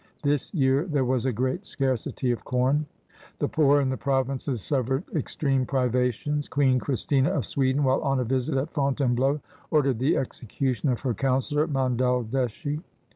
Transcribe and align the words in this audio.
This 0.23 0.51
year 0.51 0.87
there 0.87 1.05
was 1.05 1.27
a 1.27 1.31
great 1.31 1.67
scarcity 1.67 2.31
of 2.31 2.43
corn. 2.43 2.87
The 3.37 3.47
poor 3.47 3.81
in 3.81 3.89
the 3.91 3.97
provinces 3.97 4.63
suffered 4.63 5.03
extreme 5.13 5.63
privations. 5.63 6.49
Queen 6.49 6.79
Christina, 6.79 7.29
of 7.29 7.45
Sweden, 7.45 7.83
while 7.83 8.01
on 8.01 8.19
a 8.19 8.23
visit 8.23 8.57
at 8.57 8.71
Fontainebleau, 8.73 9.41
ordered 9.69 9.99
the 9.99 10.17
execution 10.17 10.89
of 10.89 11.01
her 11.01 11.13
counsellor 11.13 11.67
Monaldeschi. 11.67 12.81